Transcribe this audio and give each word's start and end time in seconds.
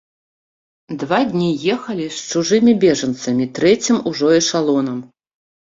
Два 1.03 1.19
дні 1.33 1.49
ехалі 1.75 2.07
з 2.17 2.25
чужымі 2.31 2.73
бежанцамі 2.87 3.45
трэцім 3.61 4.03
ужо 4.15 4.27
эшалонам. 4.43 4.99